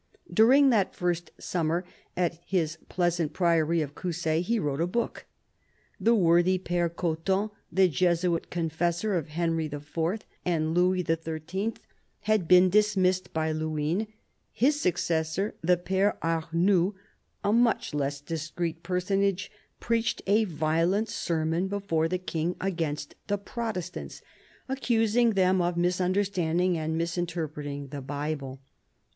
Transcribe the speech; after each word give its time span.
During 0.33 0.71
that 0.71 0.95
first 0.95 1.29
summer, 1.39 1.85
at 2.17 2.39
his 2.43 2.79
pleasant 2.89 3.33
priory 3.33 3.83
of 3.83 3.93
Coussay, 3.93 4.41
he 4.41 4.57
wrote 4.57 4.81
a 4.81 4.87
book. 4.87 5.27
The 5.99 6.15
worthy 6.15 6.57
Pere 6.57 6.89
Cotton, 6.89 7.51
the 7.71 7.87
Jesuit 7.87 8.49
confessor 8.49 9.15
of 9.15 9.27
Henry 9.27 9.67
IV. 9.67 10.17
and 10.43 10.73
Louis 10.73 11.03
XIII., 11.05 11.73
had 12.21 12.47
been 12.47 12.71
dismissed 12.71 13.31
by 13.31 13.51
Luynes. 13.51 14.07
His 14.51 14.81
successor, 14.81 15.53
the 15.61 15.77
Pere 15.77 16.17
Arnoux, 16.23 16.95
a 17.43 17.53
much 17.53 17.93
less 17.93 18.21
discreet 18.21 18.81
personage, 18.81 19.51
preached 19.79 20.23
a 20.25 20.45
violent 20.45 21.09
sermon 21.09 21.67
before 21.67 22.07
the 22.07 22.17
King 22.17 22.55
against 22.59 23.13
the 23.27 23.37
Protestants, 23.37 24.23
accusing 24.67 25.33
them 25.35 25.61
of 25.61 25.77
misunderstanding 25.77 26.75
and 26.75 26.97
misinterpreting 26.97 27.89
the 27.89 28.01
Bible. 28.01 28.61